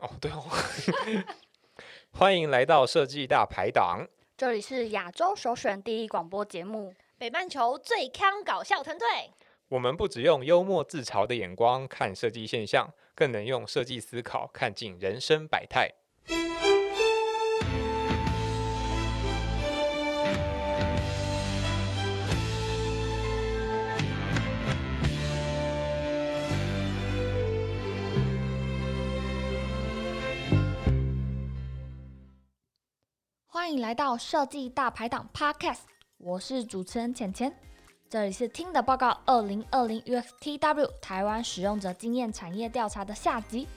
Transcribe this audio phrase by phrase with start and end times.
[0.00, 0.44] 哦，对哦，
[2.12, 4.06] 欢迎来到设计大排档。
[4.36, 9.06] 这里是亚洲首选第一广播节目，北半球最康搞笑团队。
[9.68, 15.92] 我们不只用幽默自嘲的眼光看设计现象，更能用设计思考看尽人生百态。
[33.68, 35.80] 欢迎来到设计大排档 Podcast，
[36.16, 37.54] 我是主持人浅浅。
[38.08, 43.68] 这里是听的报告二零二零 UXTW 台湾使用者经验产业调查的下集。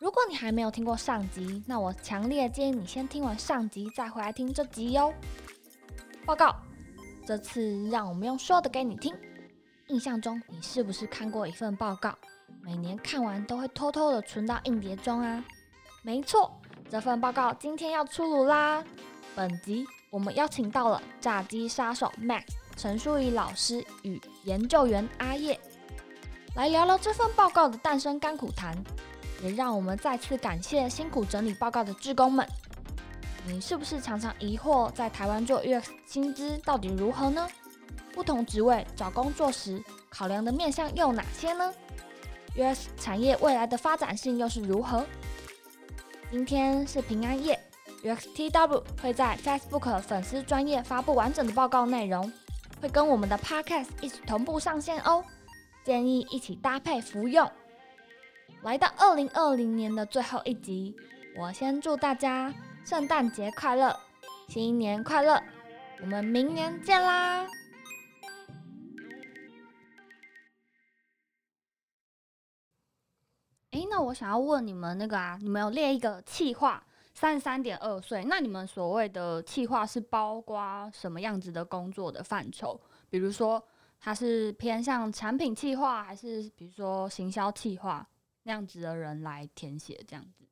[0.00, 5.12] 如果你还没有听过上集，那我强烈建议你先听完上集再回来听这集哟。
[6.24, 6.56] 报告，
[7.26, 9.14] 这次让我们用说的给你听。
[9.88, 12.16] 印象中，你是不是看过一份报告？
[12.62, 15.44] 每年看完都会偷偷的存到硬碟中啊？
[16.02, 16.50] 没错，
[16.88, 18.82] 这份报告今天要出炉啦！
[19.38, 22.42] 本集我们邀请到了炸鸡杀手 Max
[22.76, 25.56] 陈淑仪老师与研究员阿叶，
[26.56, 28.76] 来聊聊这份报告的诞生甘苦谈，
[29.44, 32.44] 也让我们再次感谢辛苦整理报告的志工们。
[33.46, 37.48] 你是不是常常疑惑，在台湾做 UX 薪资到底如何呢？
[38.12, 39.80] 不同职位找工作时
[40.10, 41.72] 考量的面向又哪些呢
[42.56, 45.06] ？UX 产业未来的发展性又是如何？
[46.32, 47.56] 今天是平安夜
[48.02, 52.32] ，UXTW 会在 Facebook 粉丝专业发布完整的报告内容，
[52.80, 55.24] 会跟我们的 Podcast 一起同步上线哦，
[55.84, 57.50] 建议一起搭配服用。
[58.62, 60.96] 来到二零二零年的最后一集，
[61.36, 62.52] 我先祝大家
[62.84, 63.96] 圣诞节快乐，
[64.48, 65.40] 新年快乐，
[66.00, 67.46] 我们明年见啦！
[73.70, 76.82] 诶，那我想要问你们那个啊，你们有列一个计划，
[77.20, 82.80] 三十三点二岁，那你们所谓的企划是包括什么样子的工作的范畴？
[83.10, 83.60] 比如说，
[83.98, 88.08] 它是偏向产品企划，还是比如说行销企划
[88.44, 90.46] 那样子的人来填写这样子？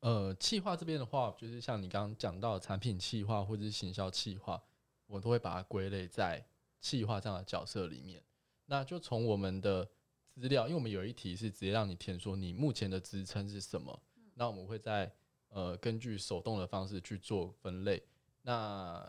[0.00, 4.60] 呃，企划这边的话，就是像你刚刚讲到的产品企划或者是行销企划，
[5.06, 6.44] 我都会把它归类在
[6.80, 8.20] 企划这样的角色里面。
[8.66, 9.88] 那就从我们的
[10.34, 13.96] 资料，因为我们有一题是直接让你填说你目前的职称是什么，
[14.34, 15.08] 那我们会在
[15.48, 18.02] 呃根据手动的方式去做分类。
[18.42, 19.04] 那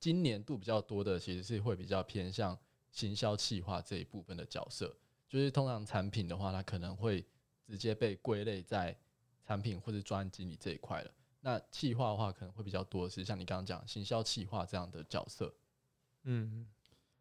[0.00, 2.56] 今年度比较多的其实是会比较偏向
[2.90, 4.96] 行销企划这一部分的角色，
[5.28, 7.24] 就是通常产品的话，它可能会
[7.66, 8.96] 直接被归类在
[9.44, 11.10] 产品或者专案经理这一块了。
[11.40, 15.54] 那企划的话，可能会比较多的是像你刚刚讲行销企划这样的角色。
[16.24, 16.66] 嗯，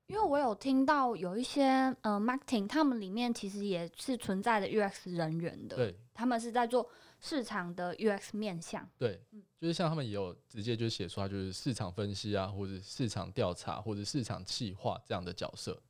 [0.07, 1.63] 因为我有听到有一些
[2.01, 6.89] 呃 marketing，他们里面其实也是存在的 UX 人员的，对他们是在做
[7.19, 8.87] 市场的 UX 面向。
[8.97, 9.21] 对，
[9.59, 15.81] 就是像他们也有直接就写出来，就是市场分析啊，或者市场调查，或者市场企划这样的角色。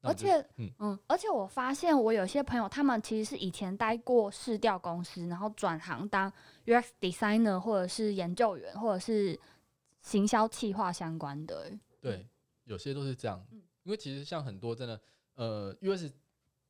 [0.00, 6.32] 而且，嗯嗯而且我发现我有些朋友，他们其实是以前待过市调公司，然后转行当
[6.66, 9.38] UX designer 或者是研究员，或者是
[10.00, 11.80] 行销企划相关的欸。
[12.00, 12.26] 对，
[12.64, 15.00] 有些都是这样，嗯因为其实像很多真的
[15.34, 16.10] 呃，US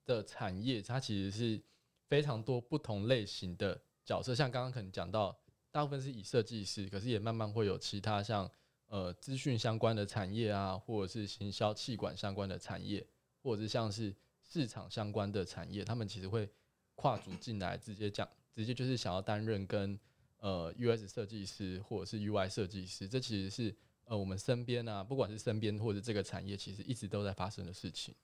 [0.04, 1.62] 的产业，它其实是
[2.08, 5.38] 非常多不同类型的角色，像刚刚可能讲到，
[5.70, 8.50] 大部分是以设计师，可是也慢慢会有其他像
[8.88, 13.06] 呃资讯相关的产业啊，或者是行销气管相关的产业，
[13.42, 16.48] 或者是像是市场相关的产业，他们其实会
[16.94, 19.98] 跨组进来，直接讲，直接就是想要担任跟
[20.38, 23.74] 呃 US 设计师或者是 UI 设计师，这其实是
[24.04, 28.14] 呃我们身边啊，不管是身边或者这个产业，其实一直都在发生的事情。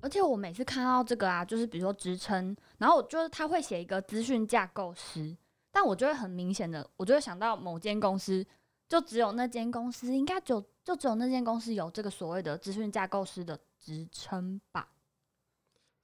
[0.00, 5.36] 而且我每次看到这个啊，就是比如说职称，然后我就是他会写一个资讯架构师，
[5.70, 8.46] 但我就会很明显的，我就会想到某间公司，
[8.88, 14.88] 就只有那间公司，应该就就只有那间公司有这个所谓的资讯架构师的职称吧。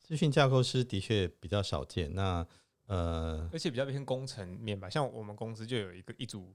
[0.01, 2.15] 资讯架构师的确比较少见。
[2.15, 2.47] 那
[2.87, 6.55] 呃，而且比较偏工程面吧，像我们公司就有一个一组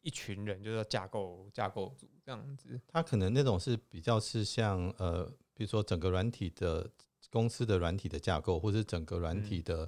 [0.00, 2.80] 一群人，就是架构架构组这样子。
[2.88, 5.32] 他可能那种是比较是像呃，
[5.62, 6.90] 比如说整个软体的
[7.30, 9.84] 公司的软体的架构，或是整个软体的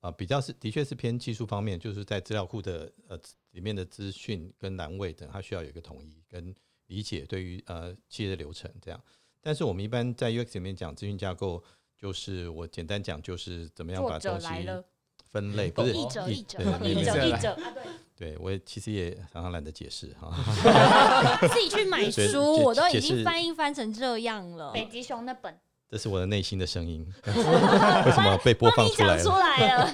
[0.00, 3.18] 啊、呃比较是的确是偏技术方面，就是在资料库的呃
[3.52, 6.54] 里面的资讯跟栏位等，它需要有一个统一跟
[6.88, 9.02] 理解对于呃企业的流程这样。
[9.40, 11.64] 但是我们一般在 UX 里面讲资讯架构，
[11.96, 14.46] 就是我简单讲就是怎么样把东西，
[15.30, 17.82] 分类，不是译者译者译者译者啊，对
[18.38, 20.32] 我也其实也常常懒得解释哈。
[21.52, 24.72] 自己去买对书，我都已经翻译翻成这样了。
[24.72, 25.58] 北极熊那本，
[25.88, 29.38] 这是我的内心的声音， 为什么被播放出来了？
[29.38, 29.92] 来了，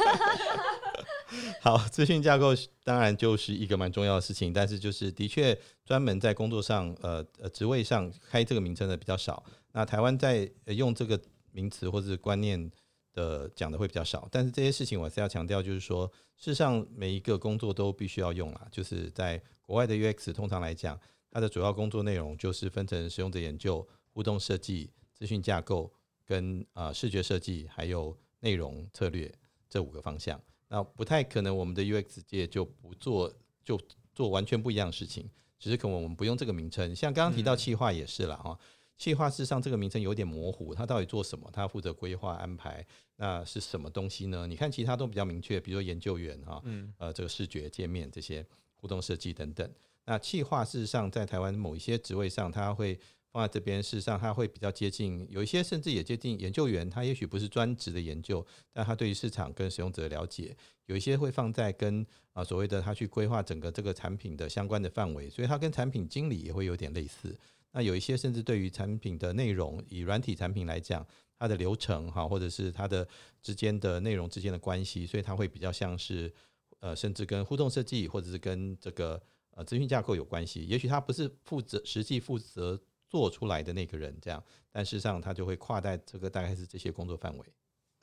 [1.63, 9.43] 好，资讯架构当然就是一个蛮重要的事情，但是就是的确专门在工作上，呃呃职位上开这个名称的比较少。
[9.73, 11.21] 那台湾在呃用这个
[11.53, 12.71] 名词或者是观念
[13.13, 20.99] 的讲的会比较少，但是这些事情我是要强调，就是说事实上每一个工作都必须要用啦，就是在国外的 UX 通常来讲，
[21.31, 25.93] 它的主要工作内容就是分成使用者研究、互动设计、资讯架构
[26.25, 29.33] 跟啊视觉设计，还有内容策略
[29.69, 30.41] 这五个方向。
[30.69, 33.33] 那不太可能，我们的 UX 界就不做，
[33.65, 33.79] 就
[34.15, 35.29] 做完全不一样的事情。
[35.59, 36.97] 只是可能我们不用这个名称。
[36.97, 38.59] 像刚刚提到企划也是了哈，
[39.01, 41.49] 企划事实上这个名称有点模糊，它到底做什么？
[41.51, 42.87] 它负责规划安排，
[43.17, 44.47] 那是什么东西呢？
[44.47, 49.67] 你看其他都比较明确，比如说研究员哈，嗯呃，这个视觉界面这些互动设计等等。
[50.05, 53.01] 那企划事实上在台湾某一些职位上，它会
[53.33, 60.55] 放在这边，事实上它会比较接近，有一些甚至也接近研究员，他也许不是专职的研究，但他对于市场跟使用者的了解，
[60.85, 67.35] 有一些会放在跟啊所谓的他去规划整个这个产品的相关的范围，所以它跟产品经理也会有点类似。
[67.73, 71.07] 那有一些甚至对于产品的内容，以软体产品来讲，
[71.39, 73.07] 它的流程哈，或者是它的
[73.41, 76.33] 之间的内容之间的关系，所以它会比较像是
[76.81, 79.23] 呃，甚至跟互动设计或者是跟这个
[79.53, 80.65] 呃资讯架构有关系。
[80.65, 87.47] 也许他不是负责实际负责做出来的那个人这样，但事实上他就会跨在这个大概是这些工作范围。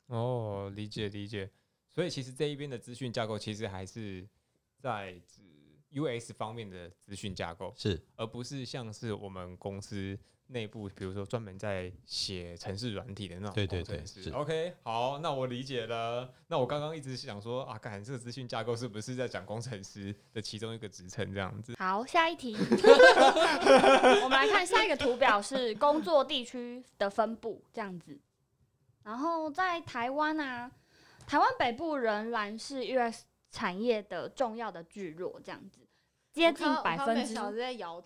[0.06, 1.50] 哦，理解理解。
[1.90, 4.26] 所以其实这一边的资讯架构，其实还是
[4.78, 5.20] 在
[5.92, 10.18] UX 方面的资讯架构，是而不是像是我们公司
[10.48, 16.32] 内部，比如说专门在写城市软体的那种对对对工程师是 OK，好，那我理解了。
[16.46, 21.74] 那我刚刚一直想说啊，看这个资讯架构是不是在讲工程师的其中一个职称这样子？
[21.78, 22.56] 好，下一题，
[24.24, 28.18] 我们来看下一个图表是工作地区的分布这样子。
[29.04, 30.70] 然后在台湾啊，
[31.26, 35.86] 台湾北部仍然是 US 产业的重要的聚落，这样子，
[36.32, 37.34] 接近百分之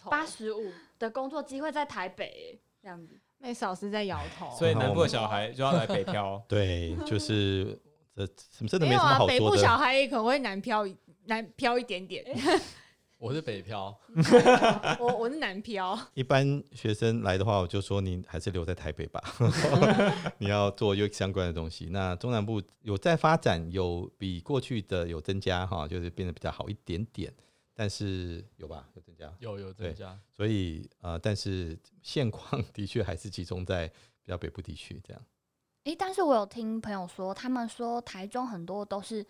[0.09, 3.21] 八十五的工作机会在台北，这样子。
[3.39, 6.41] 妹嫂是在摇头，所以南部小孩就要来北漂。
[6.49, 7.77] 对，就是
[8.15, 8.25] 这
[8.69, 9.57] 真的没没有啊，什么好北部。
[9.57, 10.87] 小孩也可能会南漂
[11.25, 12.25] 南漂一点点。
[13.23, 13.97] 我是北漂，
[14.99, 19.23] 我我是南漂， 一般学生来的话，我就说你还是留在台北吧，
[20.39, 21.87] 你要做 UX 相关的东西。
[21.93, 27.33] 那中南部有在发展，有比过去的有增加哈，就是变得比较好一点点，
[27.73, 29.33] 但是有吧，有增加。
[29.39, 30.19] 有有增加。
[30.29, 35.23] 所以呃，但是现况的确还是集中在比较北部地区这样。
[35.85, 39.25] 诶，但是我有听朋友说，他们说台中很多都是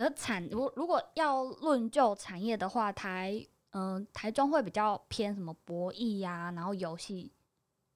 [0.00, 7.32] 那产，如如果要论就产业的话，台嗯、台中会比较偏什么博弈呀、然后游戏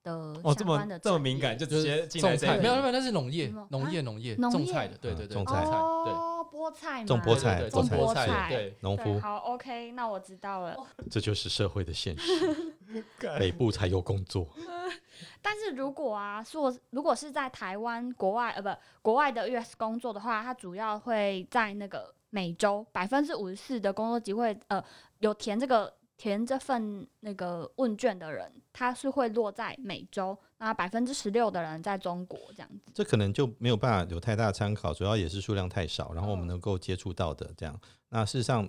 [0.02, 0.12] 的
[0.42, 4.02] 哦，这相关的么这么敏感，就直接进来这种菜，没有没有有，那是农业，农业，啊？
[4.02, 8.46] 农业，种菜的，对嗯对对，种菜菜，对，哦，菠菜，种菠菜对对种菠菠菜。
[8.48, 10.76] 对，农夫，好，OK，那我知道了。
[11.10, 12.74] 这就是社会的现实，
[13.38, 14.48] 北部才有工作。
[15.40, 24.82] 但是如果啊，说如果是在台湾国外呃不国外的 US 工作的话，它主要会在那个美洲，百分之五十四的工作机会，呃，
[25.20, 32.92] 有填这个填这份那个问卷的人，他是会落在美洲，那百分之十六的人在中国这样子。
[32.94, 37.76] 这可能就没有办法有太大的参考，主要也是数量太少，然后我们嗯能够接触到的这样。
[38.08, 38.68] 那事实上，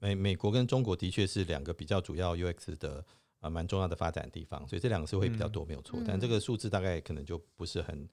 [0.00, 3.04] 美美国跟中国的确是两个比较主要 UX 的
[3.38, 5.96] 啊蛮、重要的发展地方，所以这两个是会比较多，没有错。
[6.04, 8.08] 但这个数字大概可能就不是很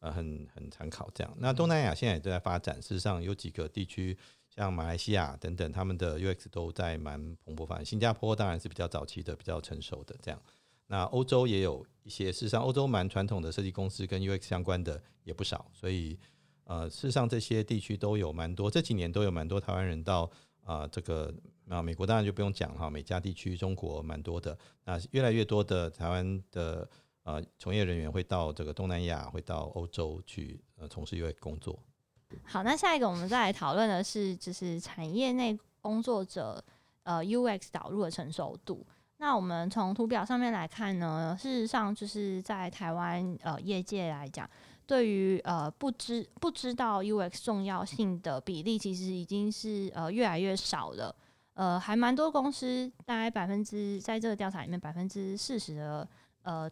[0.00, 1.30] 呃很很参考这样。
[1.36, 4.16] 那东南亚现在也都在发展，事实上有几个地区。
[4.54, 7.84] 像马来西亚等等，他们的 UX 都在蛮蓬勃发展。
[7.84, 10.40] 新加坡当然是比较早期的、比较成熟的这样。
[10.88, 16.18] 那欧洲也有一些，事实上欧洲蛮传统的设计公司跟 UX 相关的也不少，所以
[16.64, 20.30] 呃，事实上这些地区都有蛮多，这几年都有蛮多台湾人到
[20.64, 21.34] 啊、这个
[21.68, 26.88] 啊美国当然就不用讲哈，美加地区中国蛮多的，那越来越多的台湾的
[27.24, 31.82] 呃从业人员会到这个东南亚，会到欧洲去呃从事 UX 工作。
[32.44, 36.62] 好，那下一个我们再来讨论的是，就是产业内工作者
[37.04, 38.86] 呃 UX 导入的成熟度。
[39.18, 44.48] 那我们从图表上面来看呢，事实上就是在台湾呃业界来讲，
[44.84, 51.14] 对于呃不知不知道 UX 重要性的比例，其实已经是呃越来越少了。
[51.54, 56.08] 呃，还蛮多公司，大概百分之在这个调查里面百分之四十的
[56.42, 56.68] 呃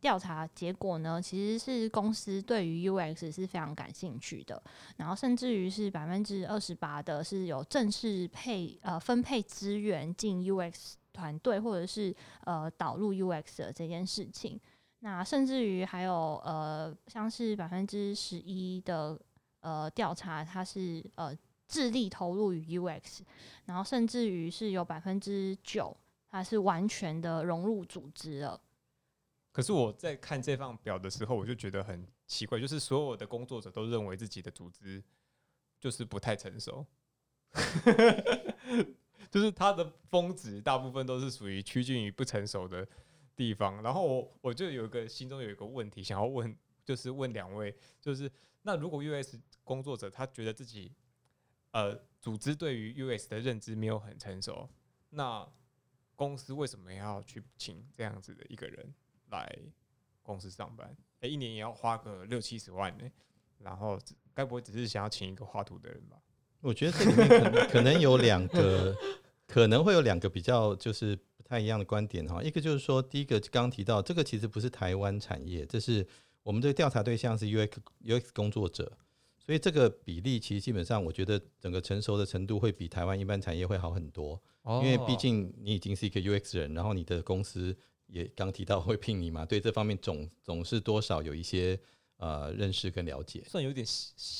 [0.00, 4.60] 调查结果呢，其实是公司对于 UX 是非常感兴趣的，
[4.96, 12.14] 然后甚至于是百分之二十八的是有正式配呃分配资源进 UX 团队，或者是
[12.44, 14.60] 呃导入 UX 的这件事情。
[15.00, 19.18] 那甚至于还有呃像是百分之十一的
[19.60, 21.36] 呃调查，它是呃
[21.68, 23.20] 致力投入于 UX，
[23.64, 25.96] 然后甚至于是有百分之九，
[26.30, 28.60] 它是完全的融入组织了。
[29.52, 35.02] 可是我在看这份表的时候，我就觉得很奇怪，就是所有的工作者都认为自己的组织
[35.80, 36.86] 就是不太成熟，
[39.28, 42.86] 就是他的峰值大部分都是属于趋近于不成熟的
[43.34, 43.82] 地方。
[43.82, 48.30] 然后我我就有一个心中有一个问题想要问，就是问两位，就是
[48.62, 50.92] 那如果 US 工作者他觉得自己
[51.72, 54.68] 呃组织对于 US 的认知没有很成熟，
[55.10, 55.44] 那
[56.14, 58.94] 公司为什么要去请这样子的一个人？
[59.30, 59.58] 来
[60.22, 63.04] 公司上班，哎，一年也要花个六七十万呢。
[63.58, 63.98] 然后，
[64.32, 66.16] 该不会只是想要请一个画图的人吧？
[66.62, 68.96] 我觉得这里面可能 可能有两个，
[69.46, 72.42] 可能会有两个比较就是不太一样的观点哈。
[72.42, 76.06] 一个就是说，第一个刚刚提到这个其实不是台湾产业，这是
[76.42, 77.72] 我们的调查对象是 UX
[78.02, 78.90] UX 工作者，
[79.44, 84.40] 所以这个比例其实基本上我觉得整个成熟的程度会比台湾一般产业会好很多。
[84.64, 87.76] 因为毕竟你已经是一个 UX 人，然后你的公司。
[88.10, 89.44] 也刚提到会聘你嘛？
[89.46, 91.78] 对这方面总总是多少有一些
[92.16, 93.86] 呃认识跟了解，算有点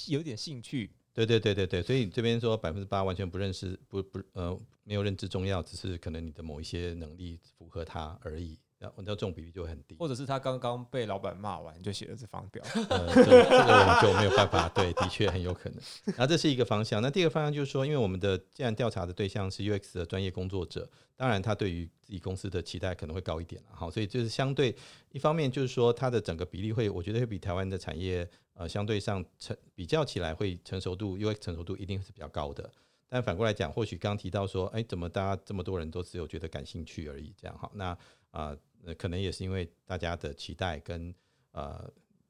[0.08, 0.90] 有点兴趣。
[1.12, 8.58] 对对对对对，所以这边说百分之八完全不认识，不不呃没有认知重要，只是可能你的某一些能力符合他而已。
[8.80, 14.66] 然后这种比例就会很低，或者是他刚刚被老板骂完就写了这方表，呃，这这个我们就没有办法。
[14.70, 15.78] 对，的确很有可能。
[16.06, 17.02] 然后这是一个方向。
[17.02, 23.68] 那第二个方向就是说，因为我们的既然调查的对象是 UX 的专业工作者，当然他对于自己公司的期待可能会高一点了。
[23.74, 24.74] 好，所以就是相对
[25.12, 32.70] 一方面就是说，它的整个比例会，我觉得会比台湾的产业呃相对上成比较起来会成熟度，UX 成熟度一定是比较高的。
[33.10, 37.94] 但反过来讲，或许刚提到说，哎，怎么大家这么多人都只有觉得感兴趣而已，这样好，那
[38.30, 38.56] 啊。
[38.82, 41.14] 那可能也是因为大家的期待跟
[41.52, 41.86] 呃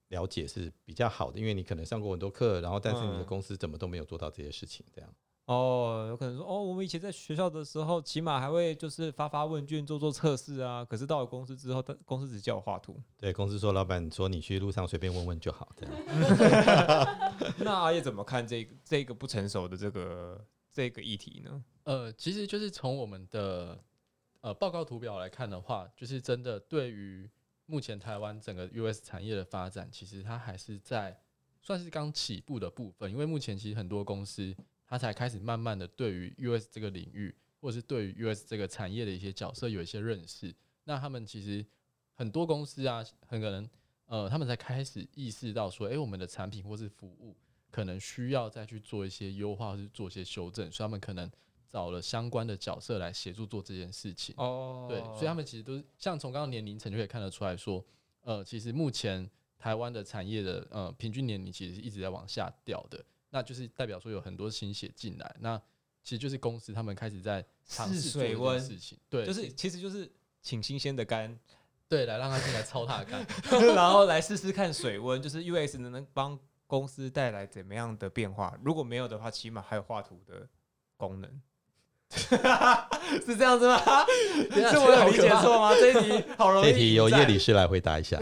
[0.08, 5.08] 了解是比较好的，因为你可能上过很多课，然后但是你的公司怎么都没有做到这些事情，这样。
[5.44, 10.84] 哦，有可能说哦，我们以前在学校的时候，起码还会就是发发问卷、做做测试啊。
[10.84, 13.00] 可是到了公司之后，公司只叫我画图。
[13.16, 15.94] 对，公司说老板说你去路上随便问问就好，这样。
[17.62, 21.64] 那阿叶怎么看这这个不成熟的这个这个议题呢？
[21.84, 23.82] 呃，其实就是从我们的。
[24.42, 27.28] 呃，报告图表来看的话，就是真的对于
[27.66, 31.20] 目前台湾整个 US 产业的发展，其实它还是在
[31.60, 33.10] 算是刚起步的部分。
[33.10, 40.56] 因为目前其实很多公司它才开始慢慢的对于 US 这个领域，或者是对于 US 这个产业的一些角色有一些认识。
[40.84, 41.62] 那他们其实
[42.14, 43.68] 很多公司啊，很可能
[44.06, 47.36] 呃，他们才开始意识到说，诶，我们的产品或是服务
[47.70, 51.30] 可能需要再去做一些优化，或是做一些修正，所以他们可能。
[51.72, 54.34] 找了相关的角色来协助做这件事情。
[54.36, 57.80] 哦，对，所以他们其实都是像从刚刚年龄层就可以看得出来说，
[58.22, 63.00] 呃，其实目前台湾的产业的呃平均年龄其实是一直在往下掉的，
[63.30, 65.56] 那就是代表说有很多新血进来，那
[66.02, 70.10] 其实就是公司他们开始在尝试水温事情，对，就是其实就是
[70.42, 71.38] 请新鲜的肝，
[71.88, 73.24] 对，来让他进来操他的肝，
[73.76, 76.36] 然后来试试看水温，就是 U S 能能帮
[76.70, 80.48] 公司带来怎么样的变化，如果没有的话，起码还有画图的
[80.96, 81.28] 功能。
[82.10, 83.76] 是这样子吗？
[84.70, 85.74] 是我有理解错吗？
[85.74, 86.66] 这一题 好容易。
[86.70, 88.16] 这题由叶理师来回答一下。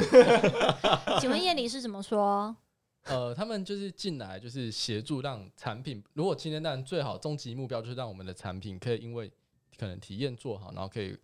[1.21, 2.57] 请问叶理师怎么说？
[3.05, 6.03] 呃，他们就是进来，就是协助让产品。
[6.15, 9.31] 如果今天当然最好终极目标就是让我们的产品可以因为
[9.79, 11.15] 可能体验做好，然后可以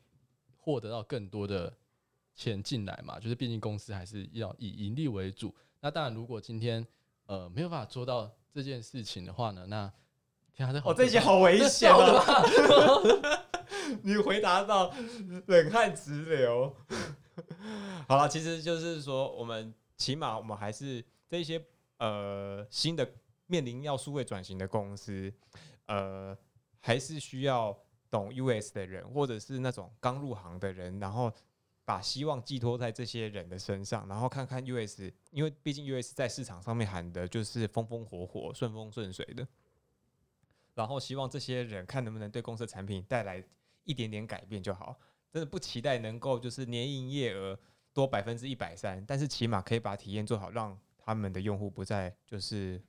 [0.58, 1.72] 获得到更多的
[2.34, 3.18] 钱进来嘛。
[3.18, 5.54] 就是毕竟公司还是要以盈利为主。
[5.80, 6.86] 那当然，如果今天
[7.26, 9.92] 呃没有办法做到这件事情的话呢，那
[10.84, 12.42] 哦，这些好危险 啊！
[14.02, 14.94] 你回答到
[15.46, 16.74] 冷汗直流。
[18.06, 21.60] 好了，其实就是说，我们起码我们还是这些
[21.98, 23.08] 呃新的
[23.46, 25.32] 面临要数位转型的公司，
[25.86, 26.36] 呃，
[26.80, 27.76] 还是需要
[28.08, 31.32] 懂 US 的人，或者是那种刚入行的人，然后
[31.84, 39.46] 把希望寄托在这些人的身上，然后看看 US，因为毕竟 US 在市场上面喊的就是风风火火、顺风顺水的。
[40.74, 43.44] 然后希望这些人看能不能对公司的产品带来
[43.84, 44.98] 一点点改变就好，
[45.30, 47.56] 真的不期待能够就是年营业额
[47.92, 52.82] 多百分之一百三，但是起码可以把体验做好，让他们的用户不再就是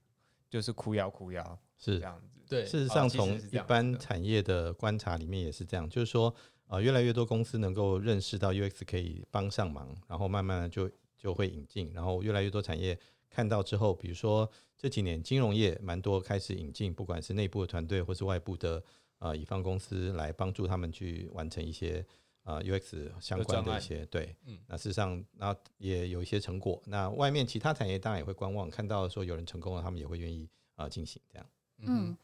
[0.49, 2.27] 就是哭摇哭摇是这样子。
[2.47, 6.33] 对，事实上从一般产业的观察里面也是这样，就是说
[6.67, 12.97] 呃越来越多公司能够认识到 UX 可以帮上忙，然后慢慢的就就会引进，然后越来越多产业。
[13.29, 18.81] 看到之后，比如说这几年金融业蛮多开始引进，不管是内部的团队或是外部的
[19.19, 22.05] 呃乙方公司来帮助他们去完成一些
[22.43, 26.81] 呃 UX 相关的一些对，嗯，那事实上那也有一些成果。
[26.85, 31.45] 那外面其他产业当然也会观望，看到说有人成功了，他们也会愿意啊进行这样。
[31.79, 32.15] 嗯，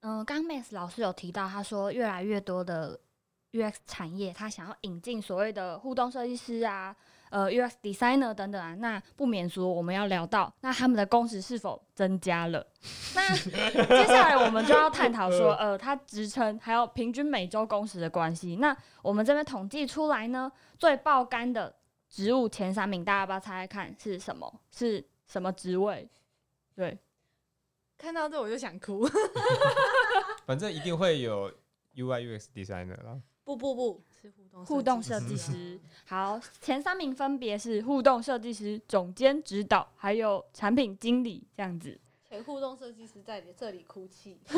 [0.00, 2.98] 嗯，刚刚 Max 老师有提到，他说越来越多的
[3.54, 6.94] UX 产业，他想要引进所谓的互动设计师啊，
[7.30, 12.66] 呃，UX designer 等等啊，那不免说我们要聊到，那他们的工时是否增加了？
[13.14, 18.56] 那接下来我们就要探讨说， 呃，他职称还有平均每周工时的关系。
[18.56, 21.72] 那我们这边统计出来呢，最爆肝的
[22.08, 24.60] 职务前三名，大家要不要猜猜看是什么？
[24.72, 26.08] 是什么职位？
[26.74, 26.98] 对，
[27.96, 29.08] 看到这我就想哭。
[30.44, 31.48] 反正一定会有
[31.94, 33.20] UI UX designer 啦。
[33.44, 35.78] 不不不，是互动互动设计师。
[36.06, 41.98] 好，前三名分别是互动设计师、总监指导，还有产品经理这样子。
[42.26, 44.40] 前互动设计师在这里哭泣。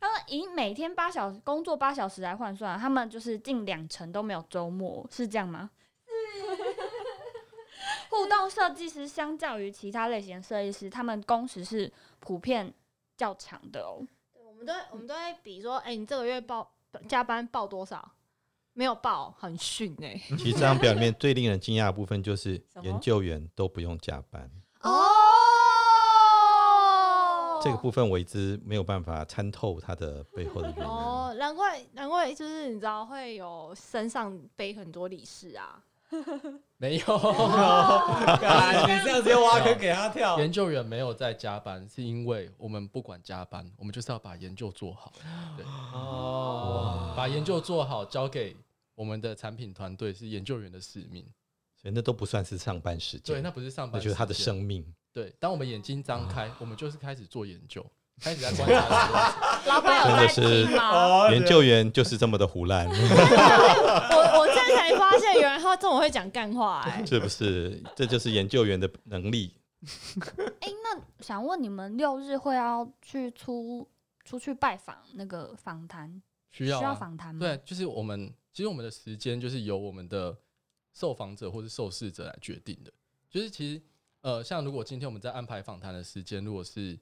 [0.00, 5.70] 他们以每天八小时工作八小时来换算，他们就是近两成都没有周末，是这样吗？
[8.08, 12.72] 互动设计师相较于其他类型设计师，他们工时是普遍
[13.16, 14.02] 较长的哦。
[14.32, 16.73] 对我们都会我们都会比说，哎、你这个月报
[17.08, 18.12] 加班报多少？
[18.76, 24.90] 没有报，很逊哎、其实这张表里面最令人惊讶的部分就是研究员都不用加班，哦，
[27.62, 30.84] 这个部分我一直没有办法参透它的背后的原因。
[30.84, 35.80] 哦，难怪难怪，就是你知道会有身上背很多理事啊。
[36.78, 37.04] 没有，
[38.40, 40.38] 干你这样直接挖坑给他跳。
[40.38, 45.12] 研究员没有在加班，是因为我们不管加班，我们就是要把研究做好，
[45.56, 48.56] 对，哦，把研究做好交给
[48.94, 51.24] 我们的产品团队是研究员的使命。
[51.80, 54.62] 所以那都不算是上班时间对，间，那不是上班，那就是他的生。
[54.62, 54.82] 命。
[55.12, 57.84] 对，当我们眼睛张开，我们就是开始做研究，
[58.20, 60.90] 开始在观察老板有在真的是听吗？
[60.90, 62.88] 哦研究员就是这么的胡乱，
[64.94, 67.82] 才发现，原来他这么会讲干话哎、 是不是？
[67.96, 69.54] 这就是研究员的能力。
[70.60, 73.86] 哎、那想问你们六日会要去出
[74.24, 77.40] 出去拜访那个访谈，需要、需要啊、访谈吗？
[77.40, 80.34] 对，就是我们其实我们的时间就是由我们的
[80.94, 82.92] 受访者或是受试者来决定的。
[83.28, 83.82] 就是其实
[84.22, 86.98] 呃，像如果今天我们在安排访谈的时间，如果是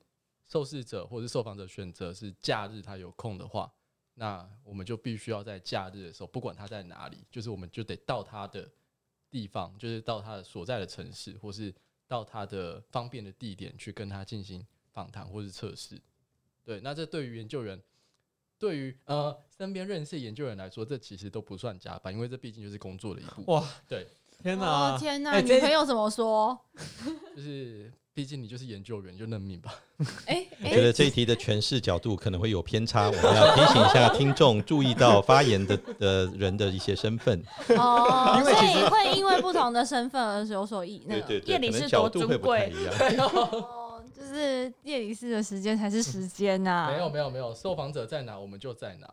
[0.49, 3.73] 受试者或是受访者选择是假日他有空的话，
[4.15, 8.71] 那我们就必须要在假日的时候，不管他在哪里，就是我们就得到他的
[9.31, 11.75] 地方，就是到他的所在的城市，或是
[12.07, 16.01] 到他的方便的地点去跟他进行访谈或是测试。
[16.63, 17.83] 对，那这对于研究员，
[18.59, 23.47] 对于呃身边认识研究员来说，这其实都不算加班，因为这毕竟就是工作的一部分。
[23.47, 24.07] 哇，对，
[24.43, 24.67] 天哪！
[24.67, 26.59] 哦天哪，女朋友怎么说？
[27.37, 29.75] 就是毕竟你就是研究员，就认命吧。
[30.27, 37.43] 哎我觉得这一题的诠释角度可能会有偏差，我们要提醒一下听众注意到发言的的人的一些身份。
[37.79, 41.23] 哦， 所以会因为不同的身份而有所异那个。
[41.23, 42.95] 对对对，夜里是多尊角度会不一样。
[43.29, 49.09] 哦，就是夜里式的时间才是时间呐、没有没有没有，受访者在哪我们就在哪。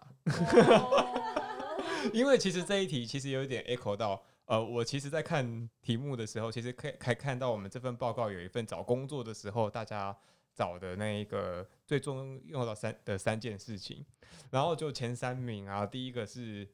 [2.13, 10.15] 因为其实这一题其实有一点 echo 到，呃，我其实在看题目的时候，其实可以可以看到我们这份报告有一份找工作的时候大家
[10.55, 14.03] 找的那一个最终用到三的三件事情，
[14.49, 16.67] 然后就前三名啊，第一个是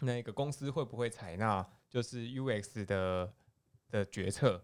[0.00, 3.32] 那个公司会不会采纳就是 UX 的
[3.90, 4.62] 的决策。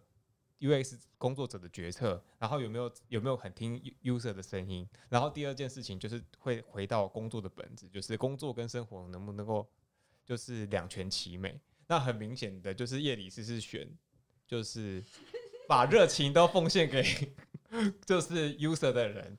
[0.59, 4.87] UX 工作者的决策，然后有没有有没有很听 u- user 的声音？
[5.09, 9.67] 然后第二件事情就是会回到工作的本质，就是工作跟生活能不能够
[10.23, 11.59] 就是两全其美。
[11.91, 13.85] 那很明显的就是叶里斯是选，
[14.47, 15.03] 就是
[15.67, 17.03] 把热情都奉献给
[18.07, 19.37] 就是 user 的人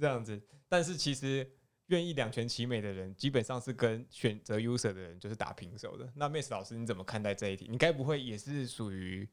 [0.00, 0.40] 这样子。
[0.66, 1.46] 但是其实
[1.88, 6.10] 愿意两全其美的人，基本上是跟选择 user 的人就是打平手的。
[6.16, 7.66] 那 Miss 老师你怎么看待这一题？
[7.68, 9.28] 你该不会也是属于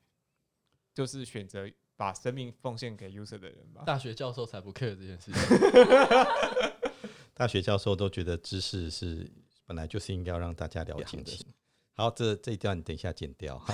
[0.94, 3.84] 就是选择把生命奉献给 user 的人吧？
[3.86, 5.42] 大学教授才不 care 这件事情。
[7.34, 9.32] 大学教授都觉得知识是
[9.66, 11.32] 本来就是应该要让大家了解的。
[12.00, 13.58] 好，这这一段等一下剪掉。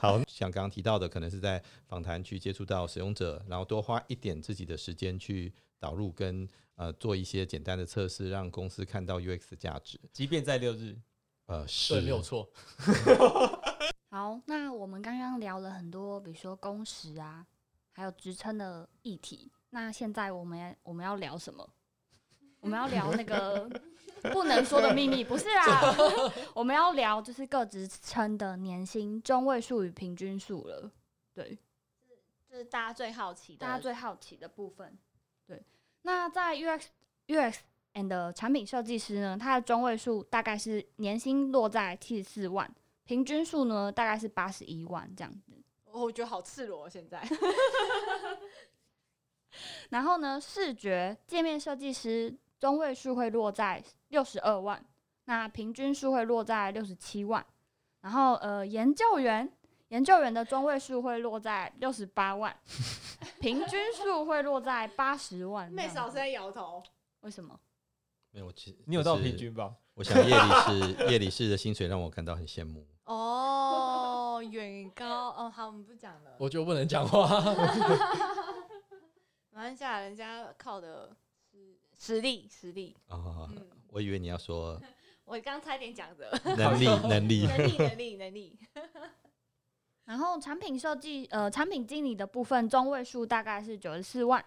[0.00, 10.00] 好，像刚刚提到的，可能是在访谈去接触到使用者，然后多花一点自己的时间去导入跟呃做一些简单的测试，让公司看到 UX 的价值。
[10.12, 10.98] 即便在六日，
[11.46, 12.50] 呃，是对，没有错。
[14.10, 17.46] 好，那我们刚刚聊了很多，比如说工时啊，
[17.92, 19.52] 还有职称的议题。
[19.70, 21.70] 那现在我们我们要聊什么？
[22.58, 23.70] 我们要聊那个
[24.32, 25.94] 不能说的秘密，不是啦，
[26.54, 30.90] 我们要聊就是各职称的年薪中位数与平均数了。
[31.32, 31.58] 对，
[32.48, 33.58] 这是大家最好奇的。
[33.58, 34.98] 大家最好奇的部分。
[35.46, 35.62] 对，
[36.02, 36.84] 那在 UX
[37.28, 37.56] UX
[37.94, 42.70] and 产品设计师呢，它的中位数大概是年薪落在七十四万，
[43.04, 45.52] 平均数呢大概是八十一万这样子。
[45.86, 47.20] 哦我觉得好赤裸、哦，现在。
[49.88, 54.84] 然后呢，视觉界面设计师中位数会落在六十二万，
[55.24, 57.44] 那平均数会落在六十七万。
[58.02, 59.50] 然后呃，研究员
[59.88, 62.54] 研究员的中位数会落在六十八万，
[63.40, 65.72] 平均数会落在八十万。
[65.72, 66.82] 妹嫂在摇头。
[67.20, 67.58] 为什么？
[68.30, 69.74] 没有，其实你有到平均吧？
[69.94, 72.86] 我想叶里士叶里士的薪水让我感到很羡慕。
[73.04, 76.36] 哦，远高哦，好，我们不讲了。
[76.38, 77.26] 我就不能讲话。
[79.50, 81.29] 马来西亚人家靠的是
[82.00, 82.96] 实力，实力。
[83.08, 84.80] 哦，嗯，我以为你要说
[85.26, 87.46] 我刚差点讲的能力 能力。
[87.46, 88.58] 能力，能力，能力。
[90.06, 94.42] 然后产品设计呃产品经理的部分中位数大概是九十四万，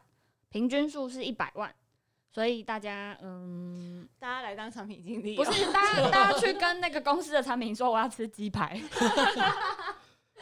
[0.49, 1.73] 平均数是一百万。
[2.31, 8.81] 所以大家，嗯，大家来当产品经理哦、不是大家大家去跟那个公司的产品说我要吃鸡排，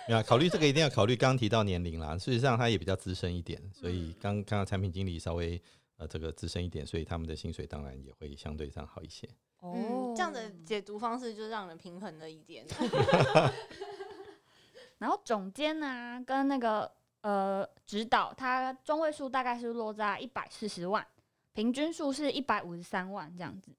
[0.07, 2.17] 没有啊考虑这个一定要考虑刚刚提到年龄啦。
[2.17, 5.61] 事实上，他也比较资深一点，所嗯以刚刚刚产品经理稍微
[6.01, 9.29] 呃这个资深一点，所以他们的薪水当然也会相对上好一些。
[9.61, 12.65] 嗯，这样的解读方式就让人平衡了一点。
[14.97, 21.05] 然后总监啊，跟那个呃指导，他中位数大概是落在一百四十万，
[21.53, 23.71] 平均数是一百五十三万这样子。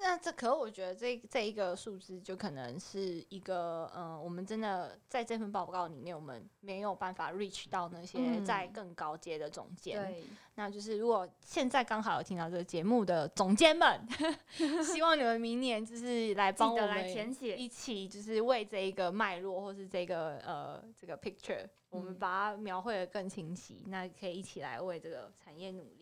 [0.00, 10.00] 那这可我觉得这这一个数字就可能是一个，呃，我们真的在这份报告里面，我们没有办法 reach 到那些嗯在更高阶的总监。
[10.00, 10.22] 对，
[10.54, 14.00] 那就是如果现在刚好有听到这个节目的总监们，
[14.86, 25.97] 希望你们明年就是来帮我来们填写一起就是为这一个脉络或是这个呃这个 picture，我们嗯把它描绘的更清晰，那可以一起来为这个产业努力。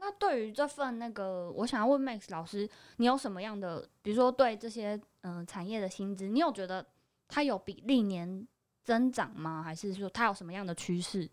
[0.00, 6.86] 那对于这份那个，我想要问 Max 老师，你有什么样的，比如说对这些嗯、呃产业的薪资，你有觉得
[7.26, 8.46] 它有比历年
[8.84, 9.62] 增长吗？
[9.62, 11.28] 还是说它有什么样的趋势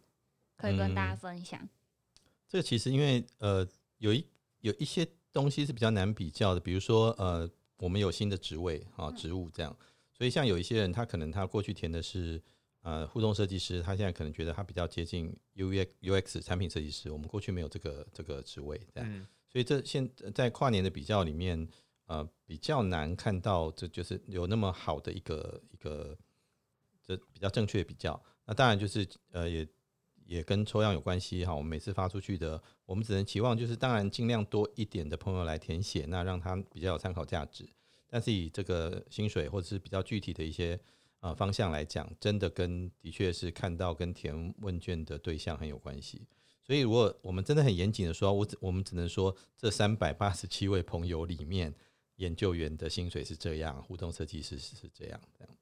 [0.57, 1.69] 可以跟大家嗯分享？
[2.47, 3.67] 这个其实因为呃
[3.99, 4.25] 有一
[4.61, 9.75] 有一些东西是比较难比较的，比如说呃我们有新的职位啊职务这样，
[10.11, 12.41] 所以像有一些人他可能他过去填的是
[12.85, 21.67] 呃互动设计师，他现在可能觉得他比较接近 U X U X 产品设计师，我们过去没有这个这个职位这样，嗯，所以这现在跨年的比较里面，
[22.05, 26.15] 呃，比较难看到这就是有那么好的一个一个
[27.01, 28.21] 这比较正确的比较。
[28.45, 29.67] 那当然就是呃也
[30.25, 31.55] 也跟抽样有关系哈。
[31.55, 37.67] 我们每次发出去的，我们只能期望就是当然尽量多一点的朋友来填写，那让他比较有参考价值。
[38.07, 40.79] 但是以这个薪水或者是比较具体的一些
[41.19, 46.27] 呃方向来讲，真的跟的确是看到跟填问卷的对象很有关系。
[46.63, 51.73] 所以，如果我们真的很严谨的说，我只我们只能说，这三百八十七位朋友里面，
[52.15, 55.55] 研究员的薪水是这样，互动设计师是是这样，这样。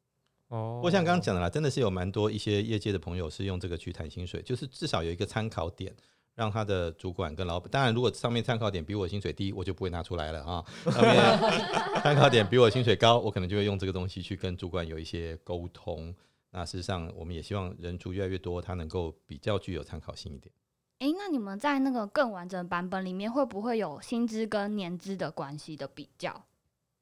[0.48, 5.94] 哦不过像刚刚讲的啦，真的是有蛮多一些业界的朋友是用这个去谈薪水，就是至少有一个参考点，
[6.36, 7.70] 让他的主管跟老板。
[7.70, 10.66] 当然，如果上面参考点比我薪水低，我就不会拿出来了啊。
[10.86, 11.16] 上面
[12.02, 16.14] 参考点比我薪水高，我可能就会用这个东西去跟主管有一些沟通。
[16.52, 20.54] 那事实上，我们也希望人数越来越多，他能够比较具有参考性一点。
[21.00, 26.46] 诶，那你们在那个更完整的版本里面，会不会有薪资跟年资的关系的比较？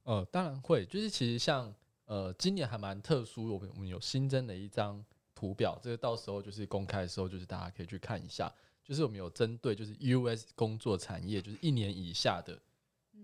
[0.03, 1.71] 呃，当然会，就是其实像
[2.05, 5.03] 呃，今年还蛮特殊，我们我们有新增的一张
[5.35, 8.51] 图表，这个到时候就是公开的时候，就是大家可以去看一下，
[8.91, 12.61] 就是我们有针对就是 US 工作产业，就是一年以下的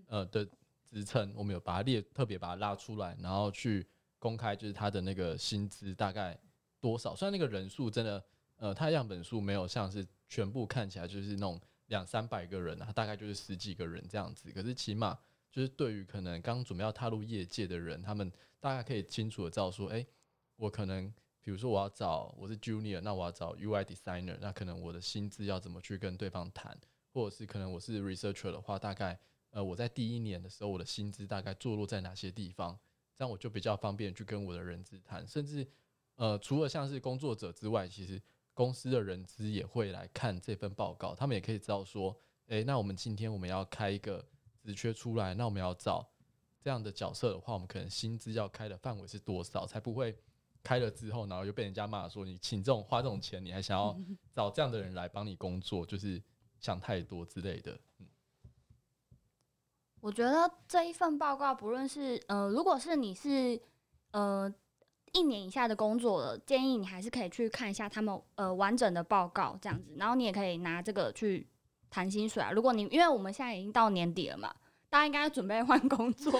[0.07, 0.47] 呃的
[0.89, 3.85] 职称，我们有把它列特别把它拉出来，然后去
[4.17, 6.39] 公开就是他的那个薪资大概
[6.79, 8.23] 多少，虽然那个人数真的
[8.55, 15.19] 呃，它样本数没有像是全部看起来就是那种两三百个人啊，大概就是十几个人这样子，可是起码。
[15.49, 20.05] 就是对于可能刚准备要踏入业界的人，他们大概可以清楚的知道说，哎、
[20.55, 21.11] 我可能
[21.47, 26.77] 比如说我要找我是 junior，那我要找 UI designer，那可能我的薪资要怎么去跟对方谈，
[27.13, 29.17] 或者是可能我是 researcher 的话，大概
[29.51, 32.77] 呃我在第一年的时候，我的薪资大概坐落在哪些地方，
[33.17, 35.65] 这样我就比较方便去跟我的人资谈，甚至
[36.15, 38.21] 呃除了像是工作者之外，其实
[38.53, 42.13] 公司的人资也会来看这份报告，他们也可以知道说，
[42.47, 44.27] 哎、那我们今天我们要开一个。
[44.65, 46.05] 职缺出来，那我们要找
[46.59, 50.13] 这样的角色的话，我们可能薪资要开的范围是多少，才不会
[50.67, 53.97] 开了之后，然后又被人家骂说你请这种花这种钱，你还想要
[54.35, 56.21] 找这样的人来帮你工作，就是
[56.59, 57.79] 想太多之类的。
[57.99, 58.07] 嗯，
[60.01, 63.57] 我觉得这一份报告，不论是呃，如果是你是
[64.11, 64.53] 呃
[65.13, 71.47] 一年以下的工作了，建议你还是可以去看一下他们呃完整的报告这样子，然后你也可以拿这个去
[71.89, 72.51] 谈薪水啊。
[72.51, 74.53] 如果你因为我们现在已经到年底了嘛，
[74.89, 76.31] 大家应该准备换工作，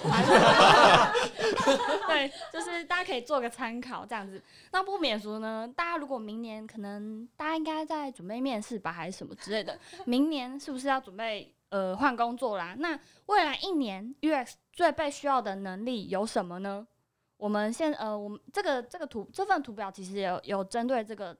[2.07, 4.41] 对，就是大家可以做个参考这样子。
[4.71, 12.73] 那不免俗呢，大家如果明年可能大家应该在准备面试吧，还是什么之类的，明年是不是要准备呃换工作啦？
[12.79, 16.87] 那未来一年 UX 最被需要的能力有什么呢？
[17.35, 21.37] 我们现呃，我们这个这个图这份图表其实有有针对这个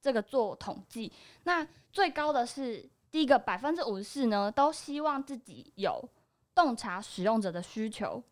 [0.00, 1.12] 这个做统计，
[1.42, 6.08] 那最高的是第一个百分之五十四呢，都希望自己有
[6.54, 8.22] 洞察使用者的需求，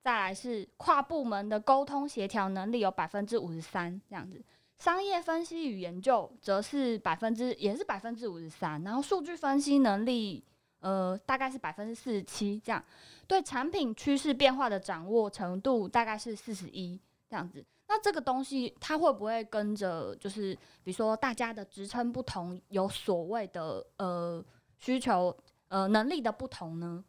[0.00, 4.42] 再来是跨部门的沟通协调能力有百分之五十三这样子，
[4.78, 10.44] 商业分析与研究则是百分之也是百分之五十三，然后数据分析能力
[10.80, 12.84] 呃大概是百分之四十七这样。
[13.26, 24.44] 对产品趋势变化的掌握程度大概是四十一这样子，那这个东西它会不会跟着就是比如说大家的职称不同，有所谓的呃
[24.78, 25.34] 需求
[25.68, 27.02] 呃能力的不同呢？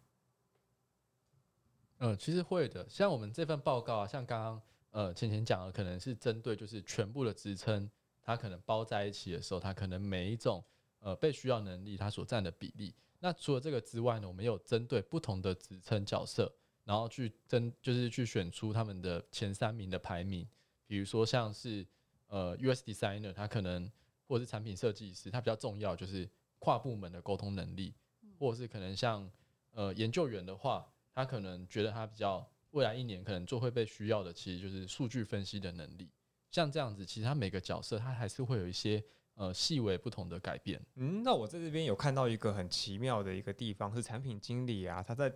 [2.05, 2.87] 嗯，其实会的。
[2.87, 7.89] 像我们这份报告啊，像刚刚呃前前讲的，可能是针对就是全部的职称，
[8.21, 10.63] 它可能包在一起的时候，它可能每一种
[10.99, 12.93] 呃被需要能力它所占的比例。
[13.19, 20.47] 那除了这个之外呢，我们有针对不同的职称角色，然后去争，就是去选出他们的前三名的排名。
[20.85, 21.83] 比如说像是
[22.27, 23.91] 呃 US designer，他可能
[24.27, 27.95] 或者是产品设计师，他比较重要就是跨部门的沟通能力，
[28.37, 29.27] 或者是可能像
[29.71, 36.11] 呃研究员的话，他可能觉得他比较未来一年可能做会被需要的，其实就是数据分析的能力。
[36.51, 39.03] 像这样子，其实他每个角色他还是会有一些。
[39.37, 40.81] 呃，细微不同的改变。
[40.95, 45.29] 嗯，那我在这边有看到一个很奇妙的一个地方，是产品经理啊，他在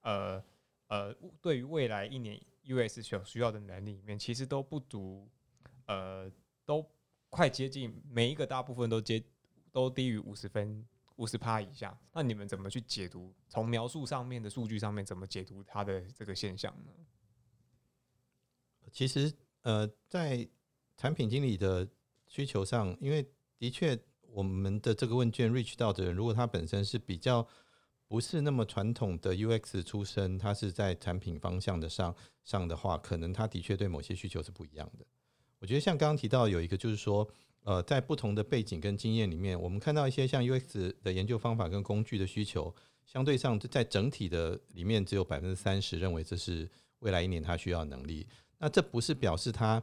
[0.00, 0.44] 呃
[0.88, 5.28] 呃，对于未来一年 US 所需要的能力里面，其实都不足，
[5.86, 6.28] 呃，
[6.64, 6.84] 都
[7.28, 9.22] 快接近每一个大部分都接
[9.70, 10.84] 都低于五十分
[11.20, 11.96] 五十趴以下。
[12.12, 13.32] 那你们怎么去解读？
[13.48, 16.90] 从描述上面的数据上面怎么解读它的这个现象呢？
[18.90, 20.48] 其实呃，在
[20.96, 21.88] 产品经理的。
[22.32, 23.28] 需求上，因为
[23.58, 27.44] 的确我们的这个问卷 reach 到的人，如果他本身是比较
[28.06, 35.04] 不是那么传统的 UX 出身，他是在产品方向的上上的话，可能他的确对某些需求是不一样的。
[35.58, 37.28] 我觉得像刚刚提到有一个，就是说，
[37.64, 46.68] 呃，在不同的背景跟经验里面，我们看到一些像 UX 的研究方法跟工具的需求，相对上在整体的里面只有百分之三十认为这是
[47.00, 48.26] 未来一年他需要能力。
[48.58, 49.82] 那这不是表示他。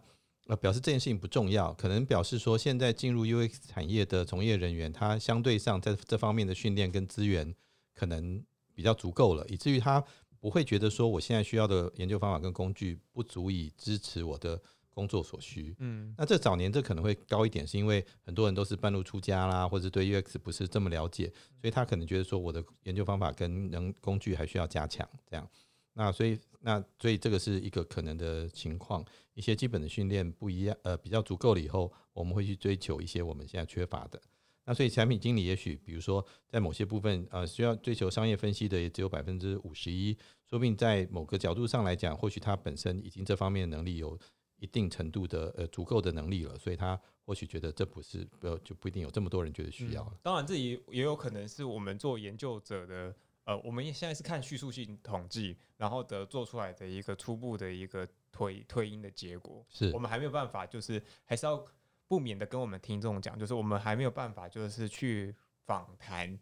[0.49, 7.53] 呃，表示这件事情不重要，可能表示说，现在进入 UX 产业的从业人员，他相对上在这方面的训练跟资源
[7.93, 8.41] 可能
[8.73, 10.01] 比较足够了，以至于他
[10.39, 14.57] 不会觉得说，我现在需要的研究方法跟工具不足以支持我的
[14.97, 15.75] 工作所需。
[15.77, 21.31] 嗯，那这早年这可能会高一点，是因为很多人都是半路出家啦，或者对 UX 不是这么了解，
[21.61, 25.47] 所以他可能觉得说，我的研究方法跟能工具还需要加强，这样。
[25.93, 29.05] 那所以，那所以这个是一个可能的情况。
[29.35, 34.19] 一些基本的训练不一样，呃，比较足够了以后，我们会去追求一些我们现在缺乏的。
[34.65, 40.13] 那所以产品经理也许，比如说在某些部分，呃，需要追求商业分析的也只有百分之五十一，
[40.49, 44.19] 说不定在某个角度上来讲，或许他本身已经这方面能力有
[44.59, 50.03] 一定程度的呃足够的能力了，所以他或许觉得这不是呃就不一定有这么多人觉得需要。
[50.21, 53.15] 当然，这也也有可能是我们做研究者的。
[53.47, 61.65] 呃，我们现在是看叙述性统计，然后的做出来的一个初步的一个推推因的结果，是我们还没有办法，就是还是要
[62.09, 65.33] 不免的跟我们听众讲，就是我们还没有办法，就是去
[65.65, 66.37] 访谈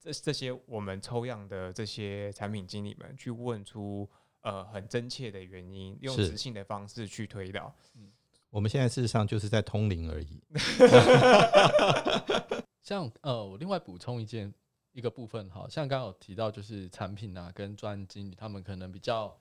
[0.00, 4.10] 这这些我们抽样的这些产品经理们，去问出
[4.42, 7.74] 呃很真切的原因，用直性的方式去推导。
[7.96, 8.12] 嗯，
[8.50, 10.40] 我们现在事实上就是在通灵而已。
[12.80, 14.54] 像呃，我另外补充一件。
[14.94, 19.34] 一个部分，好像刚刚有提到，就是产品啊，跟专案经理他们可能比较，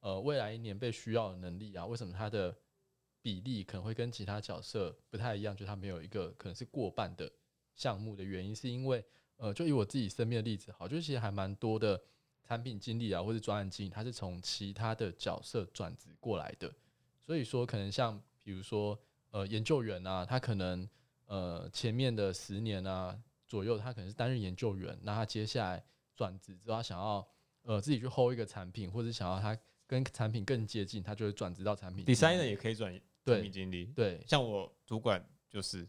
[0.00, 2.52] 呃，未来一年被需要的能力啊，为什么他的
[3.22, 5.54] 比例可能会跟其他角色不太一样？
[5.54, 7.30] 就他没有一个可能是过半的
[7.76, 9.04] 项目的原因，是因为，
[9.36, 12.02] 呃，就以我自己身边的例子，好，就其实还蛮多的
[12.46, 16.72] 产品经理啊，或者专案经理，他是从其他的角色转职过来的，
[17.20, 18.98] 所以说可能像比如说，
[19.30, 20.88] 呃，研究员啊，他可能，
[21.26, 23.18] 呃，前面的十年啊。
[23.48, 25.80] 左右，他可能是担任研究员，那他接下来
[26.16, 27.24] 转职之后，他想要
[27.62, 29.56] 呃自己去 hold 一个产品，或者想要他
[29.86, 32.04] 跟产品更接近，他就会转职到产品。
[32.04, 32.92] designer 也可以转
[33.24, 35.86] 产品经理，对，像我主管就是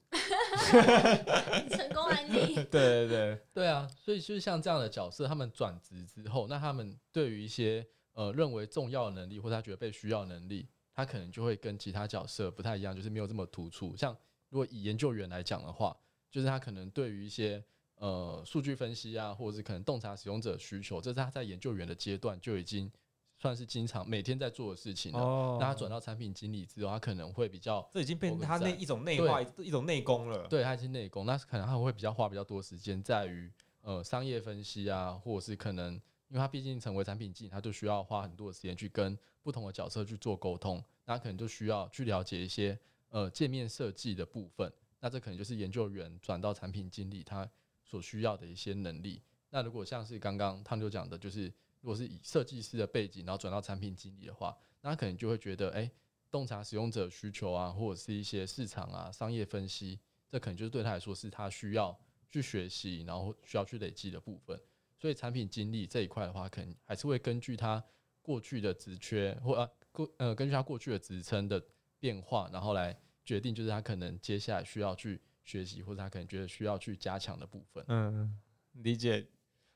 [1.69, 2.55] 成功案例。
[2.65, 13.95] 对对对对啊，所以就是像这样的角色，他们转职之后，那他们对于一些呃认为重要的能力，或者他觉得被需要能力，他可能就会跟其他角色不太一样，就是没有这么突出。
[13.95, 14.17] 像
[14.49, 15.95] 如果以研究员来讲的话。
[16.29, 17.63] 就是他可能对于一些
[17.95, 22.91] 呃数据分析啊，或者是可能洞察使用者需求，这是他在研究员的阶段就已经
[23.37, 25.19] 算是经常每天在做的事情了。
[25.19, 30.47] 哦那他转到产品经理之后，他可能会比较这已经变成他那一种内化一种内功了。
[30.47, 42.77] 对，他已经内功，那可能他会比较花比较多时间在于呃商业分析啊，或者是可能因为他毕竟成为产品经理，他就需要花很多的时间去跟不同的角色去做沟通，那可能就需要去了解一些
[43.09, 47.49] 呃界面设计的部分，那这可能就是研究员转到产品经理他
[47.85, 49.21] 所需要的一些能力。
[49.49, 55.89] 那如果像是刚刚汤就讲的，就是如果是以设计师的背景，然后转到产品经理的话，那可能就会觉得，哎、
[56.31, 61.97] 洞察使用者需求啊，或者是一些市场啊、商业分析，这可能就是对他来说是他需要
[62.29, 64.59] 去学习，然后需要去累积的部分。
[64.97, 67.83] 所以产品经理这一块的话，可能还是会根据他
[68.21, 71.63] 过去的职缺或啊过呃根据他过去的职称的
[71.99, 77.85] 变化，然后来决定就是他可能接下来需要去学习，或者他可能觉得需要去加强的部分。
[77.87, 78.37] 嗯，
[78.73, 79.27] 理解。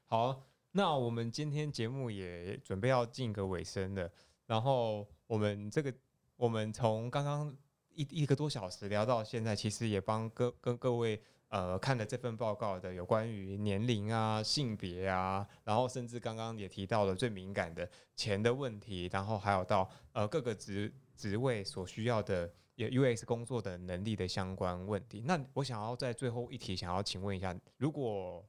[0.05, 4.09] 好，那我们今天节目也准备要进个尾声了。
[4.45, 5.93] 然后我们这个，
[6.35, 7.55] 我们从刚刚
[7.93, 22.51] 一一个多小时聊到现在，其实也帮各跟各位呃看了这份报告的有关于年龄啊、性别啊，然后甚至刚刚也提到了最敏感的钱的问题，然后还有到呃各个职职位所需要的。
[22.77, 28.43] UX 工作的能力的相关问题，那我想要在最后一题，想要请问一下，如果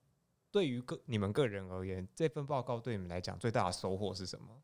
[0.52, 4.62] 对于个你们个人而言，这份报告对你们来讲最大的收获是什么？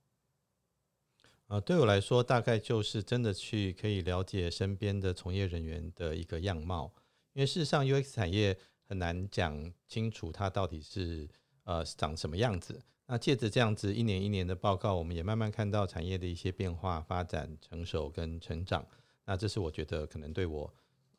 [1.48, 6.92] 啊，对我来说，大概就是真的去可以了解身边的从业人员的一个样貌，
[7.33, 8.55] 因为事实上 UX 产业
[8.87, 11.27] 很难讲清楚它到底是
[11.64, 12.79] 呃长什么样子。
[13.07, 18.87] 那借着这样子一年一年的报告，我们也慢慢看到产业的一些变化、发展、成熟跟成长。
[19.24, 20.70] 那这是我觉得可能对我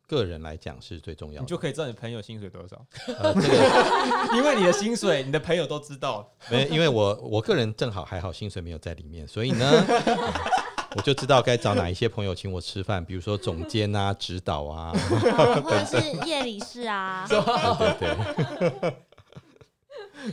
[0.09, 1.41] 个人来讲是最重要的。
[1.41, 2.83] 你就可以知道你朋友薪水多少，
[3.19, 3.47] 呃，这个
[4.35, 6.27] 因为你的薪水，你的朋友都知道。
[6.49, 9.71] 没，因为我我个人正好还好，薪水没有在里面，所以呢，
[10.95, 14.91] 我就知道该找哪一些朋友请我吃饭，比如说总监啊、指导啊，
[15.63, 17.39] 或者是夜里事啊，对
[17.99, 18.95] 对对。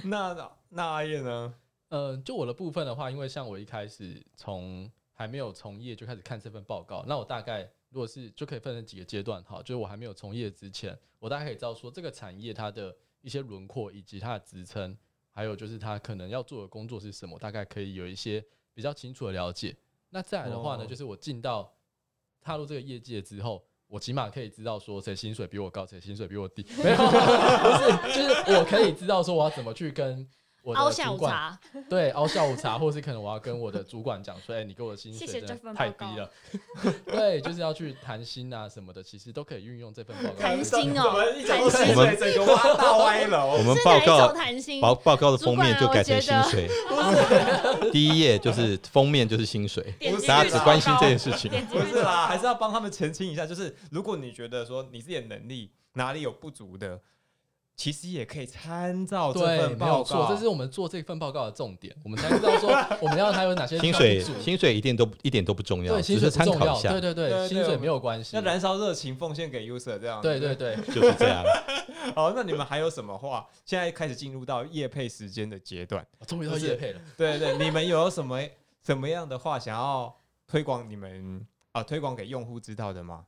[0.05, 0.35] 那
[0.71, 1.53] 那阿叶呢？
[1.91, 14.95] 呃，就我的部分的话，因为像我一开始从还没有从业就开始看这份报告，那我大概如果是就可以分成几个阶段，好，就是我还没有从业之前，我大概可以知道说这个产业它的一些轮廓以及它的职称，
[15.31, 19.75] 还有就是它可能要做的工作是什么，大概可以有一些比较清楚的了解。
[20.11, 21.75] 那再来的话呢，哦就是我进到
[22.43, 23.65] 踏入这个业界之后。
[23.89, 30.29] 我起码可以知道说谁薪水比我高，谁薪水比我低，没有， 不是，就是我可以知道说我要怎么去跟
[30.67, 36.29] 我的凹下午主管茶， 对，熬下午茶，或是可能我要跟我的主管讲说，哎、你给我的薪水真的太低了。
[37.07, 40.43] 对，就是要去谈薪啊什么的，其实都可以运用这份报告。
[40.43, 43.63] 谈薪哦怎么一讲到谈薪水，整个挖大歪楼我。
[43.63, 44.35] 们报告？
[44.81, 46.69] 报报告的封面就改成薪水，
[47.93, 49.95] 第一页就是封面就是薪水，
[50.27, 51.49] 大家只关心高这件事情。
[51.67, 57.01] 不是啦，还是要帮他们澄清一下，就是如果你觉得说你自己的能力哪里有不足的，
[57.77, 60.35] 其实也可以参照这对，份报没有错，告。
[60.35, 62.71] 这是我们做这份报告的重点，我们才知道说
[63.03, 68.43] 我们要它有哪些薪水薪水一定都一点都不重要，对，薪只是水不重要，参考一下对，对对，对对薪水没有关系要。
[68.43, 70.23] 燃烧热情，奉献给 user 这样。
[70.23, 70.55] 对对。
[70.55, 71.45] 对， 就是这样。
[72.17, 73.47] 好，那你们还有什么话？
[73.67, 76.07] 现在开始进入到夜配时间的阶段。
[76.19, 77.01] 我终于到不是业配了。
[77.17, 78.41] 对对，你们有什么
[78.85, 80.17] 什么样的话想要
[80.49, 83.27] 推广你们啊、推广给用户知道的吗？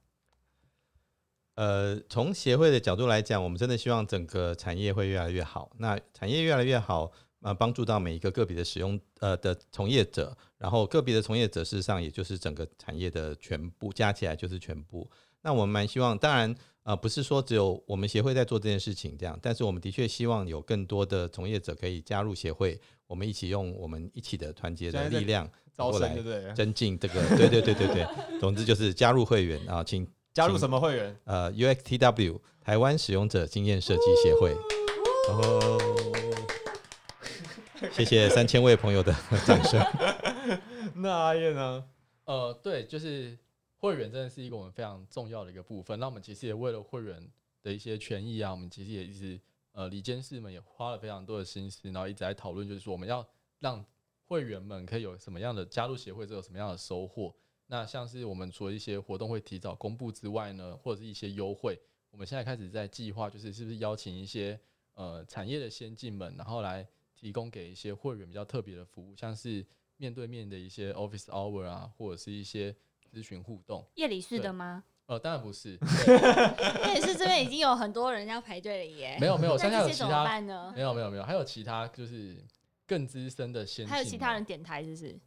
[1.59, 5.68] 呃，从协会的角度来讲，我们真的希望整个产业会越来越好。
[5.79, 15.11] 那产业越来越好，呃，帮助到每一个个别的使用呃的从业者，然后个别的从业者事实上也就是整个产业的全部，加起来就是全部。
[15.42, 26.16] 那我们蛮希望，当然呃不是说只有我们协会在做这件事情这样，但是我们的确希望有更多的从业者可以加入协会，我们一起用我们一起的团结的力量过来？
[26.55, 27.14] 增进这个。
[27.37, 28.07] 对对对对对，
[28.38, 30.07] 总之就是加入会员啊，请
[30.38, 31.18] 加入什么会员？
[31.24, 34.55] 呃 UXTW 台湾使用者经验设计协会。
[35.31, 35.77] 哦，
[37.90, 39.12] 谢谢三千位朋友的
[39.44, 39.85] 掌声。
[40.94, 41.85] 那阿燕呢？
[42.25, 43.37] 呃，对，就是
[43.79, 45.98] 会员真的是一个我们非常重要的一个部分。
[45.98, 47.21] 那我们其实也为了会员
[47.65, 49.40] 的一些权益啊，我们其实也一直
[49.73, 53.27] 呃，李监事们也花了非常多的心思，然后一直在讨论，就是说我们要
[53.58, 53.85] 让
[54.29, 57.35] 会员们可以有什么样的加入协会之后有什么样的收获。
[57.71, 61.79] 那像是我们除了一些活动会提早公布之外呢，或者是一些优惠，
[62.10, 64.58] 我们现在开始在计划，就是是不是邀请一些
[64.94, 69.64] 呃产业的先进们，然后来提供给一些会员比较特别的服务，像是
[69.98, 72.75] 面对面的一些 office hour 啊，或者是一些
[73.12, 73.87] 咨询互动。
[73.96, 74.83] 夜里是的吗？
[75.04, 79.19] 呃，当然不是， 那也 是这边已经有很多人要排队了耶。
[79.21, 80.73] 没有 没有，那乡下有其他，办呢？
[80.75, 82.42] 没有没有没有，还有其他就是
[82.87, 85.21] 更资深的先进，还有其他人，点台，是不是？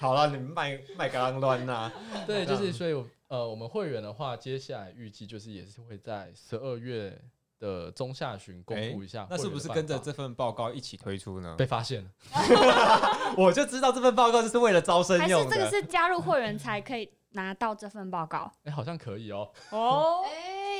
[0.00, 1.92] 好了，你们卖卖个啷乱呐？
[2.26, 2.94] 对，就是所以
[3.28, 7.18] 呃，我们会员的话，接下来预计就是也是会在十二月
[7.58, 11.54] 的中下旬公布一下、那是不是跟着这份报告一起推出呢？
[11.56, 12.10] 被发现了？
[13.36, 15.34] 我就知道这份报告就是为了招生还是。
[15.46, 18.52] 这个是加入会员才可以拿到这份报告？
[18.64, 20.24] 哎、好像可以哦、哦，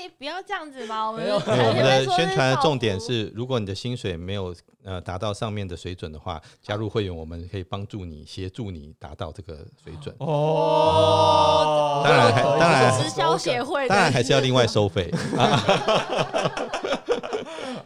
[0.05, 1.38] 哎，不要这样子吧，我们我
[1.72, 10.14] 们的宣传的重点是，如果你的薪水没有呃达到上面的水准的话，加入会员我们可以帮助你、协助你达到这个水准。
[10.18, 15.11] 哦，当然还当然直销协会，当然还是要另外收费。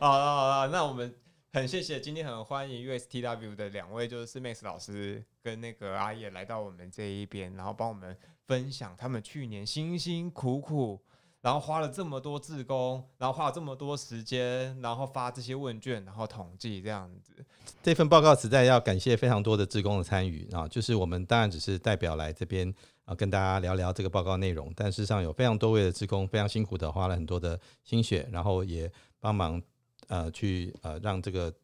[0.00, 1.14] 好了好了，那我们
[1.52, 8.16] 很谢谢今天很欢迎 USTW 的两位，就是 Max 老师跟那个阿叶来到我们这一边，然后帮我们
[8.48, 11.00] 分享他们去年辛辛苦苦，
[11.40, 17.44] 然后花了这么多志工，然后花了这么多时间，然后发这些问卷，然后统计这样子。
[17.82, 22.74] 这份报告实在要感谢非常多的志工的参与啊，就是我们当然只是代表来这边
[23.04, 29.62] 啊跟大家聊聊这个报告内容，但事实上有非常多位的志工非常辛苦的花了很多的心血，然后也帮忙
[30.08, 31.54] 呃去呃让这个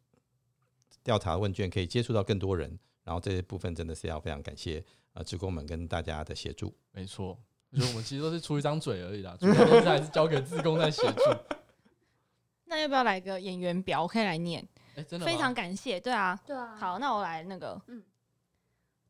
[1.02, 4.82] 调查问卷可以接触到更多人，然后这一部分真的是要非常感谢
[5.14, 6.72] 呃职工们跟大家的协助。
[6.92, 7.36] 没错，
[7.74, 11.22] 就是我们其实都是出一张嘴而已啦，主要都是还是交给自工在协助。
[12.66, 14.02] 那要不要来个演员表？
[14.02, 14.66] 我可以来念，
[14.96, 15.98] 哎、真的非常感谢。
[15.98, 18.02] 对啊，对啊，好，那我来那个，嗯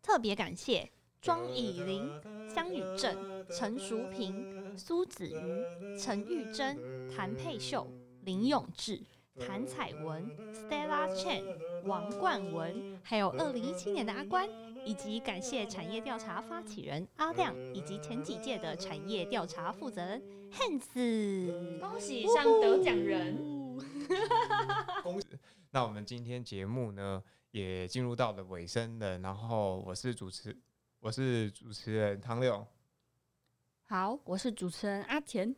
[0.02, 0.90] 特别感谢
[1.22, 2.10] 庄以玲、
[2.52, 7.90] 香雨正、陈淑萍、苏子瑜、陈玉珍、谭佩秀、
[8.22, 9.02] 林永志、
[9.40, 11.42] 谭彩文、Stella Chen、
[11.84, 14.48] 王冠文，还有二零一七年的阿关，
[14.86, 20.22] 以及感谢产业调查发起人阿亮，以及前几届的产业调查负责人
[20.52, 21.80] Hans。
[21.80, 23.36] 恭喜上得奖人。
[25.02, 25.26] 恭喜
[25.70, 27.20] 那我们今天节目呢
[27.50, 30.56] 也进入到了尾声了，然后我是主持
[31.00, 32.64] 我是主持人汤六。
[33.86, 35.54] 好，我是主持人阿田。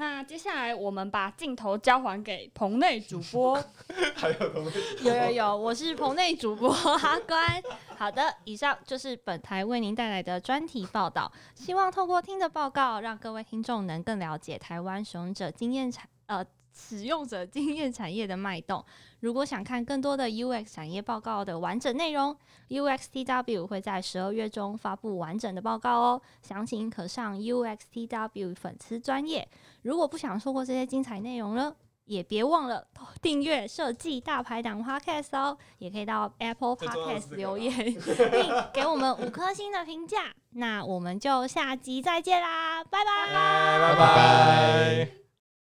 [0.00, 3.54] 那接下来我们把镜头交还给棚内主播。
[4.16, 4.70] 还有棚内
[5.02, 7.62] 有有有，我是棚内主播阿关。
[7.98, 11.30] 好的，以上就是本台为您带来的专题报道。
[11.54, 16.42] 希望透过听的报告，让各位听众能更了解台湾使用者经验产呃
[16.72, 18.84] 使用者经验产业的脉动。
[19.20, 22.36] 如果想看更多的 UX 产业报告的完整内容
[22.68, 26.22] ，UXTW 会在十二月中发布完整的报告哦。
[26.42, 29.46] 详情可上 UXTW 粉丝专业。
[29.82, 31.74] 如果不想错过这些精彩内容呢？
[32.06, 32.84] 也别忘了
[33.22, 40.34] 订阅设计大排档 Podcast 哦，也可以到 Apple Podcast 留言，并给我们五颗星的评价。
[40.54, 43.32] 那我们就下集再见啦，拜拜。
[43.32, 45.29] 拜拜拜